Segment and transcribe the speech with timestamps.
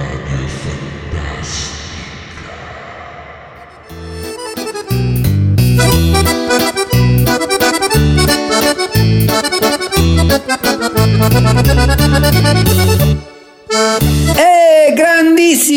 [0.00, 0.58] Eh,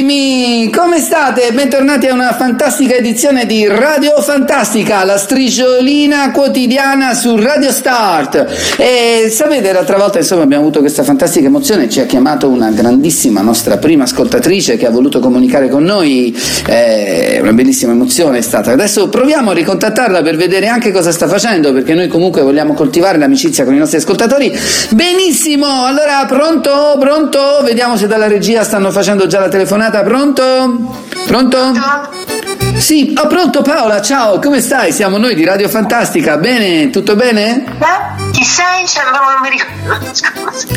[0.00, 0.70] grandissimi!
[0.70, 1.52] Come state?
[1.52, 8.46] Bentornati a una fantastica edizione di Radio Fantastica, la strisciolina quotidiana su Radio Start.
[8.78, 13.40] E sapete, l'altra volta insomma abbiamo avuto questa fantastica emozione, ci ha chiamato una grandissima
[13.42, 18.72] nostra prima ascoltatrice che ha voluto comunicare con noi, eh, una bellissima emozione è stata.
[18.72, 23.18] Adesso proviamo a ricontattarla per vedere anche cosa sta facendo, perché noi comunque vogliamo coltivare
[23.18, 24.56] l'amicizia con i nostri ascoltatori.
[24.90, 26.96] Benissimo, allora pronto?
[26.98, 27.60] Pronto?
[27.64, 29.89] Vediamo se dalla regia stanno facendo già la telefonata.
[29.90, 30.98] Pronto?
[31.26, 31.72] Pronto?
[32.76, 34.92] Sì, oh, pronto Paola, ciao, come stai?
[34.92, 36.90] Siamo noi di Radio Fantastica, bene?
[36.90, 37.64] Tutto bene?
[37.66, 38.30] Eh?
[38.30, 38.86] Chi sei?
[38.86, 40.10] Cioè, non mi ricordo.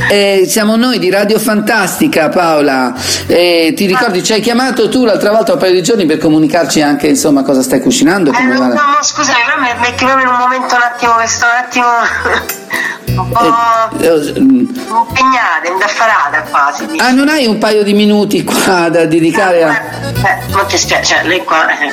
[0.09, 2.93] Eh, siamo noi di Radio Fantastica, Paola.
[3.27, 6.81] Eh, ti ricordi, ci hai chiamato tu l'altra volta un paio di giorni per comunicarci
[6.81, 8.31] anche insomma cosa stai cucinando?
[8.31, 11.15] Eh, come no, va no, scusami, però mi metti proprio in un momento un attimo
[11.17, 11.87] che sto un attimo
[13.15, 14.59] un po' Eh, eh, mm.
[14.59, 16.87] impegnata, indaffarata quasi.
[16.97, 19.71] ah, non hai un paio di minuti qua da dedicare a...
[19.71, 21.91] Eh, non ti spiace, cioè, lei qua eh,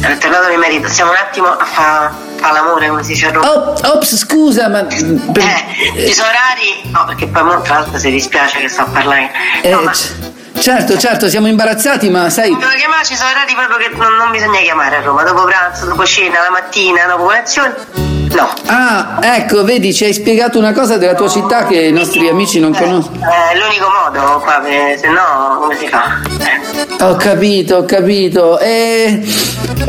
[0.00, 3.50] è tornato mio marito, stiamo un attimo a fare l'amore, come si dice a Roma.
[3.52, 4.86] Oh, ops, scusa, ma...
[4.86, 8.86] Eh, i suoi orari, no, perché poi mo, tra l'altro si dispiace che sto a
[8.86, 9.30] parlare.
[9.62, 10.12] eh, No, ma c-
[10.58, 12.50] certo, certo, siamo imbarazzati, ma sai...
[12.56, 15.86] devo chiamare, ci sono orari proprio che non, non bisogna chiamare a Roma, dopo pranzo,
[15.86, 18.11] dopo cena, la mattina, dopo colazione.
[18.34, 18.48] No.
[18.66, 22.58] Ah, ecco, vedi, ci hai spiegato una cosa della tua città che i nostri amici
[22.60, 23.18] non Eh, conoscono.
[23.20, 26.20] È l'unico modo qua, per- se no come si fa?
[26.38, 27.04] Eh.
[27.04, 28.58] Ho capito, ho capito.
[28.58, 29.20] E...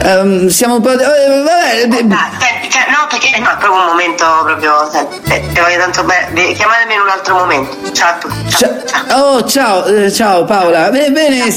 [0.02, 0.92] ehm, siamo un po'...
[0.92, 4.90] eh, vabbè, senti, cioè, no, perché no, è proprio un momento proprio.
[4.90, 6.54] Te, te voglio tanto bene.
[6.54, 7.92] Chiamatemi in un altro momento.
[7.94, 8.50] Ciao a tutti.
[8.50, 8.82] Ciao.
[8.84, 10.90] Cia- oh, ciao, eh, ciao Paola.
[10.90, 11.52] Beh, bene,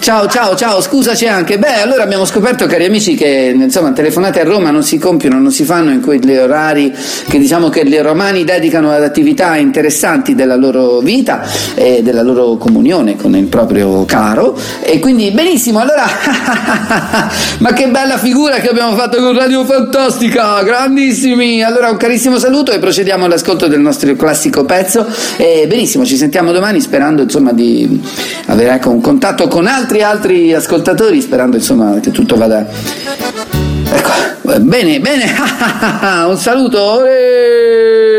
[0.00, 1.60] ciao, ciao, ciao, scusaci anche.
[1.60, 5.52] Beh, allora abbiamo scoperto, cari amici, che insomma, telefonate a Roma non si compiono, non
[5.52, 6.92] si fanno in quegli orari
[7.28, 11.40] che diciamo che i romani dedicano ad attività interessanti della loro vita
[11.76, 14.58] e della loro comunione con il proprio caro.
[14.80, 16.02] E quindi, benissimo, allora,
[17.58, 21.62] ma che bella figura che abbiamo fatto con Radio Fantastica, grandissimi.
[21.62, 25.06] Allora, un carissimo saluto e procediamo all'ascolto del nostro classico pezzo.
[25.36, 28.00] E benissimo, ci sentiamo domani sperando insomma di
[28.46, 32.66] avere ecco, un contatto con altri altri ascoltatori, sperando insomma che tutto vada.
[33.90, 34.10] Ecco,
[34.60, 35.24] bene, bene,
[36.26, 37.04] un saluto.
[37.04, 38.17] Eh.